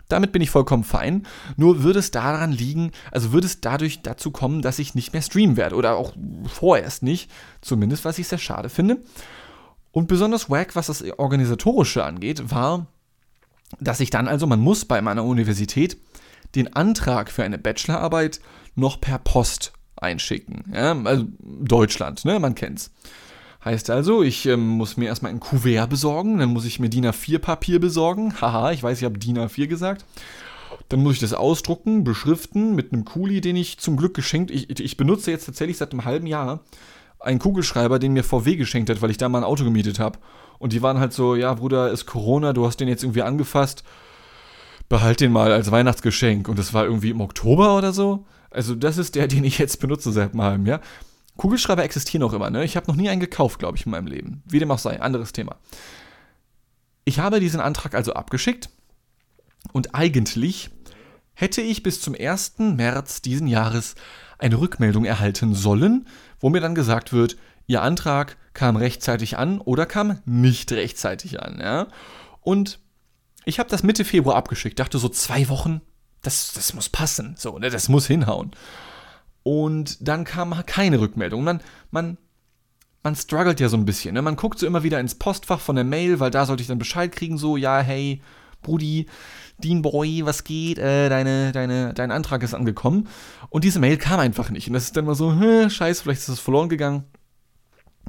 [0.09, 1.29] damit bin ich vollkommen fein.
[1.57, 5.22] Nur würde es daran liegen, also würde es dadurch dazu kommen, dass ich nicht mehr
[5.22, 5.76] streamen werde.
[5.76, 6.14] Oder auch
[6.52, 7.31] vorerst nicht.
[7.61, 9.00] Zumindest, was ich sehr schade finde.
[9.92, 12.87] Und besonders wack, was das Organisatorische angeht, war,
[13.79, 15.98] dass ich dann also, man muss bei meiner Universität
[16.55, 18.41] den Antrag für eine Bachelorarbeit
[18.75, 20.65] noch per Post einschicken.
[20.73, 22.93] Ja, also Deutschland, ne, man kennt's.
[23.65, 27.07] Heißt also, ich ähm, muss mir erstmal ein Kuvert besorgen, dann muss ich mir DIN
[27.07, 28.41] A4 Papier besorgen.
[28.41, 30.05] Haha, ich weiß, ich habe DIN A4 gesagt.
[30.89, 34.53] Dann muss ich das ausdrucken, beschriften mit einem Kuli, den ich zum Glück geschenkt.
[34.53, 36.61] Ich, ich benutze jetzt tatsächlich seit einem halben Jahr
[37.19, 40.19] einen Kugelschreiber, den mir VW geschenkt hat, weil ich da mal ein Auto gemietet habe.
[40.59, 43.83] Und die waren halt so, ja, Bruder, ist Corona, du hast den jetzt irgendwie angefasst
[44.88, 46.49] behalt den mal als Weihnachtsgeschenk.
[46.49, 48.27] Und das war irgendwie im Oktober oder so.
[48.51, 50.81] Also das ist der, den ich jetzt benutze seit einem Jahr.
[51.37, 52.64] Kugelschreiber existieren auch immer, ne?
[52.64, 54.42] Ich habe noch nie einen gekauft, glaube ich, in meinem Leben.
[54.46, 55.57] Wie dem auch sei, anderes Thema.
[57.05, 58.70] Ich habe diesen Antrag also abgeschickt
[59.72, 60.70] und eigentlich
[61.35, 62.55] hätte ich bis zum 1.
[62.59, 63.96] März diesen Jahres
[64.38, 66.07] eine Rückmeldung erhalten sollen,
[66.40, 71.59] wo mir dann gesagt wird, Ihr Antrag kam rechtzeitig an oder kam nicht rechtzeitig an.
[71.61, 71.88] Ja?
[72.40, 72.79] Und
[73.47, 75.81] ich habe das Mitte Februar abgeschickt, dachte so zwei Wochen,
[76.21, 78.51] das, das muss passen, so, ne, das muss hinhauen.
[79.45, 81.45] Und dann kam keine Rückmeldung.
[81.45, 81.61] Man,
[81.93, 82.19] man,
[83.05, 84.15] man struggelt ja so ein bisschen.
[84.15, 84.21] Ne?
[84.21, 86.81] Man guckt so immer wieder ins Postfach von der Mail, weil da sollte ich dann
[86.81, 88.21] Bescheid kriegen, so, ja, hey,
[88.63, 89.07] Brudi,
[89.59, 90.79] Dean Boy, was geht?
[90.79, 93.07] Äh, deine, deine, dein Antrag ist angekommen.
[93.49, 94.67] Und diese Mail kam einfach nicht.
[94.67, 95.31] Und das ist dann mal so,
[95.71, 97.05] scheiße, vielleicht ist das verloren gegangen.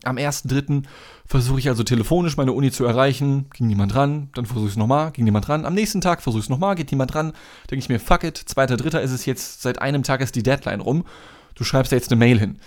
[0.04, 0.84] Am 1.3.
[1.26, 4.78] versuche ich also telefonisch meine Uni zu erreichen, ging niemand ran, dann versuche ich es
[4.78, 5.66] nochmal, ging niemand ran.
[5.66, 7.34] Am nächsten Tag versuche ich es nochmal, geht niemand ran.
[7.70, 9.00] Denke ich mir, fuck it, 2.3.
[9.00, 11.04] ist es jetzt, seit einem Tag ist die Deadline rum.
[11.56, 12.60] Du schreibst da jetzt eine Mail hin.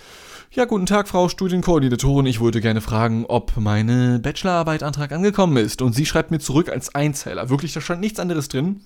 [0.51, 2.25] Ja, guten Tag, Frau Studienkoordinatorin.
[2.25, 5.81] Ich wollte gerne fragen, ob meine Bachelorarbeitantrag angekommen ist.
[5.81, 7.49] Und sie schreibt mir zurück als Einzeiler.
[7.49, 8.81] Wirklich, da stand nichts anderes drin.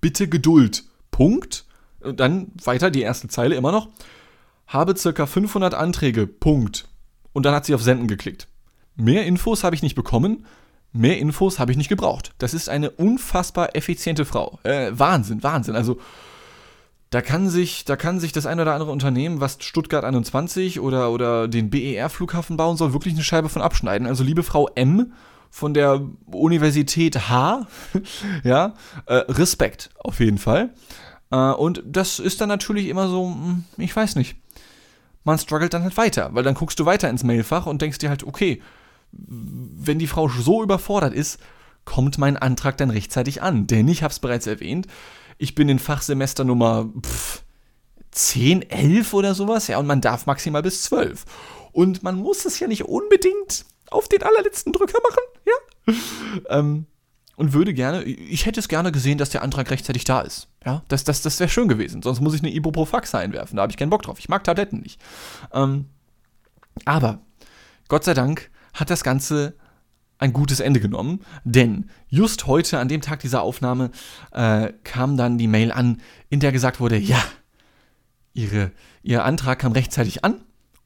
[0.00, 0.84] Bitte Geduld.
[1.10, 1.66] Punkt.
[2.00, 3.90] Und dann weiter die erste Zeile immer noch.
[4.66, 6.26] Habe circa 500 Anträge.
[6.26, 6.88] Punkt
[7.32, 8.48] und dann hat sie auf Senden geklickt.
[8.96, 10.44] mehr Infos habe ich nicht bekommen,
[10.92, 12.32] mehr Infos habe ich nicht gebraucht.
[12.38, 14.58] Das ist eine unfassbar effiziente Frau.
[14.62, 15.76] Äh, Wahnsinn, Wahnsinn.
[15.76, 15.98] Also
[17.10, 21.10] da kann sich, da kann sich das ein oder andere Unternehmen, was Stuttgart 21 oder,
[21.10, 24.06] oder den BER-Flughafen bauen soll, wirklich eine Scheibe von abschneiden.
[24.06, 25.12] Also liebe Frau M
[25.50, 27.66] von der Universität H,
[28.44, 28.74] ja,
[29.06, 30.74] äh, Respekt auf jeden Fall.
[31.30, 34.36] Äh, und das ist dann natürlich immer so, hm, ich weiß nicht.
[35.28, 38.08] Man struggelt dann halt weiter, weil dann guckst du weiter ins Mailfach und denkst dir
[38.08, 38.62] halt, okay,
[39.12, 41.38] wenn die Frau so überfordert ist,
[41.84, 43.66] kommt mein Antrag dann rechtzeitig an.
[43.66, 44.86] Denn ich habe es bereits erwähnt,
[45.36, 47.42] ich bin in Fachsemester Nummer pff,
[48.10, 51.26] 10, 11 oder sowas, ja, und man darf maximal bis 12.
[51.72, 55.94] Und man muss es ja nicht unbedingt auf den allerletzten Drücker machen, ja.
[56.58, 56.86] ähm,
[57.38, 60.48] und würde gerne, ich hätte es gerne gesehen, dass der Antrag rechtzeitig da ist.
[60.66, 62.02] Ja, das, das, das wäre schön gewesen.
[62.02, 63.56] Sonst muss ich eine Ibuprofax einwerfen.
[63.56, 64.18] Da habe ich keinen Bock drauf.
[64.18, 65.00] Ich mag Tabletten nicht.
[65.52, 65.86] Ähm,
[66.84, 67.20] aber
[67.86, 69.54] Gott sei Dank hat das Ganze
[70.18, 73.92] ein gutes Ende genommen, denn just heute, an dem Tag dieser Aufnahme,
[74.32, 77.22] äh, kam dann die Mail an, in der gesagt wurde, ja,
[78.34, 78.72] ihre,
[79.04, 80.40] ihr Antrag kam rechtzeitig an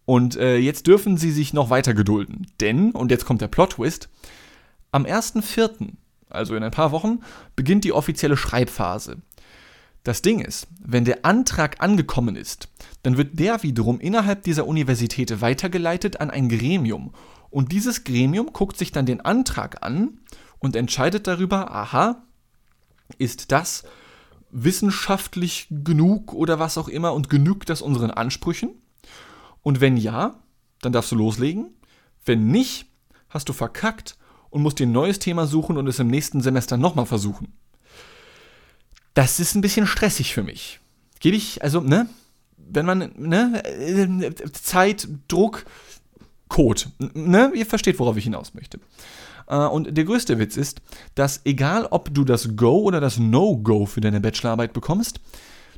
[0.05, 2.47] und äh, jetzt dürfen sie sich noch weiter gedulden.
[2.61, 4.11] Denn, und jetzt kommt der Plot-Twist,
[4.91, 5.95] am 1.4.,
[6.33, 7.21] also in ein paar Wochen,
[7.57, 9.19] beginnt die offizielle Schreibphase.
[10.05, 12.69] Das Ding ist, wenn der Antrag angekommen ist,
[13.03, 17.13] dann wird der wiederum innerhalb dieser Universität weitergeleitet an ein Gremium
[17.53, 20.19] und dieses Gremium guckt sich dann den Antrag an
[20.59, 22.23] und entscheidet darüber, aha,
[23.19, 23.85] ist das
[24.51, 28.71] wissenschaftlich genug oder was auch immer und genügt das unseren Ansprüchen?
[29.61, 30.41] Und wenn ja,
[30.81, 31.75] dann darfst du loslegen.
[32.25, 32.87] Wenn nicht,
[33.29, 34.17] hast du verkackt
[34.53, 37.53] und musst dir ein neues Thema suchen und es im nächsten Semester nochmal versuchen.
[39.15, 40.79] Das ist ein bisschen stressig für mich.
[41.21, 42.09] Gebe ich, also, ne?
[42.57, 43.63] Wenn man, ne?
[43.65, 45.65] Äh, Zeit, Druck,
[46.49, 46.83] Code.
[47.15, 47.51] Ne?
[47.55, 48.79] Ihr versteht, worauf ich hinaus möchte.
[49.49, 50.83] Äh, und der größte Witz ist,
[51.15, 55.21] dass egal ob du das Go oder das No-Go für deine Bachelorarbeit bekommst,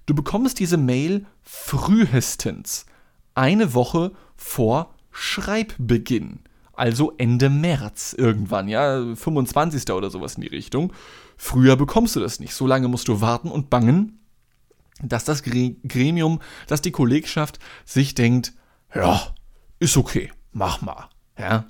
[0.07, 2.87] du bekommst diese Mail frühestens
[3.35, 6.41] eine Woche vor Schreibbeginn.
[6.77, 9.91] Also Ende März irgendwann, ja, 25.
[9.91, 10.93] oder sowas in die Richtung.
[11.37, 12.55] Früher bekommst du das nicht.
[12.55, 14.21] So lange musst du warten und bangen,
[15.03, 18.53] dass das Gremium, dass die Kollegschaft sich denkt,
[18.95, 19.35] ja,
[19.81, 21.09] ist okay mach mal.
[21.39, 21.67] Ja.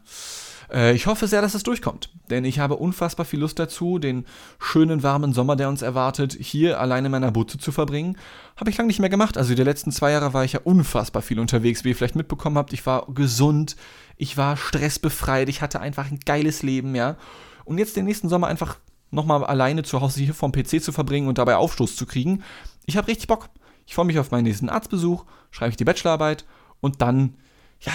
[0.71, 4.27] Äh, ich hoffe sehr, dass es durchkommt, denn ich habe unfassbar viel Lust dazu, den
[4.59, 8.17] schönen warmen Sommer, der uns erwartet, hier alleine in meiner Butze zu verbringen.
[8.57, 9.37] Habe ich lange nicht mehr gemacht.
[9.37, 12.59] Also die letzten zwei Jahre war ich ja unfassbar viel unterwegs, wie ihr vielleicht mitbekommen
[12.59, 12.73] habt.
[12.73, 13.77] Ich war gesund,
[14.17, 17.17] ich war stressbefreit, ich hatte einfach ein geiles Leben, ja.
[17.65, 18.79] Und jetzt den nächsten Sommer einfach
[19.11, 22.43] nochmal alleine zu Hause hier vorm PC zu verbringen und dabei Aufstoß zu kriegen.
[22.85, 23.49] Ich habe richtig Bock.
[23.87, 26.45] Ich freue mich auf meinen nächsten Arztbesuch, schreibe ich die Bachelorarbeit
[26.81, 27.35] und dann
[27.81, 27.93] ja,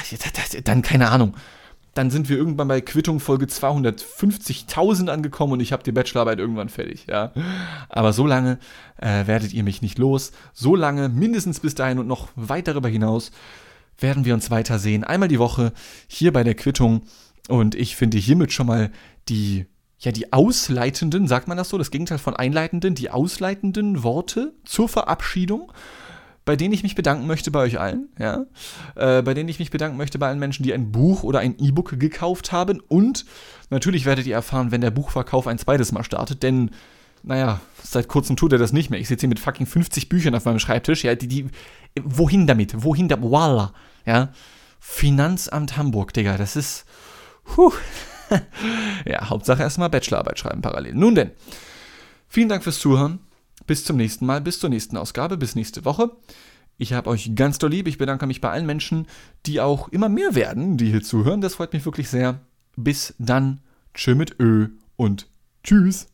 [0.64, 1.36] dann keine Ahnung.
[1.96, 6.70] Dann sind wir irgendwann bei Quittung Folge 250.000 angekommen und ich habe die Bachelorarbeit irgendwann
[6.70, 7.32] fertig, ja.
[7.90, 8.60] Aber so lange
[8.98, 10.32] äh, werdet ihr mich nicht los.
[10.54, 13.32] So lange, mindestens bis dahin und noch weit darüber hinaus,
[14.00, 15.04] werden wir uns weitersehen.
[15.04, 15.74] Einmal die Woche
[16.08, 17.04] hier bei der Quittung.
[17.48, 18.92] Und ich finde hiermit schon mal
[19.28, 19.66] die,
[20.00, 24.90] ja, die ausleitenden, sagt man das so, das Gegenteil von einleitenden, die ausleitenden Worte zur
[24.90, 25.72] Verabschiedung
[26.50, 28.48] bei denen ich mich bedanken möchte bei euch allen, ja,
[28.96, 31.56] äh, bei denen ich mich bedanken möchte bei allen Menschen, die ein Buch oder ein
[31.60, 33.26] E-Book gekauft haben und
[33.70, 36.72] natürlich werdet ihr erfahren, wenn der Buchverkauf ein zweites Mal startet, denn
[37.24, 39.00] naja, seit kurzem tut er das nicht mehr.
[39.00, 41.48] Ich sitze hier mit fucking 50 Büchern auf meinem Schreibtisch, ja, die, die,
[42.02, 42.84] wohin damit?
[42.84, 43.74] Wohin da, voila,
[44.06, 44.32] ja.
[44.80, 46.86] Finanzamt Hamburg, Digga, das ist,
[47.44, 47.72] puh.
[49.06, 50.94] ja, Hauptsache erstmal Bachelorarbeit schreiben parallel.
[50.96, 51.32] Nun denn,
[52.28, 53.20] vielen Dank fürs Zuhören.
[53.68, 56.12] Bis zum nächsten Mal, bis zur nächsten Ausgabe, bis nächste Woche.
[56.78, 57.88] Ich habe euch ganz doll lieb.
[57.88, 59.06] Ich bedanke mich bei allen Menschen,
[59.46, 61.42] die auch immer mehr werden, die hier zuhören.
[61.42, 62.40] Das freut mich wirklich sehr.
[62.78, 63.60] Bis dann.
[63.94, 65.28] Tschö mit Ö und
[65.64, 66.08] tschüss.